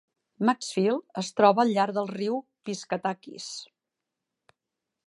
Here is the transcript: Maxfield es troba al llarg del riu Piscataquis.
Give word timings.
Maxfield 0.49 1.19
es 1.23 1.29
troba 1.41 1.63
al 1.65 1.75
llarg 1.75 1.99
del 1.99 2.09
riu 2.15 2.41
Piscataquis. 2.71 3.53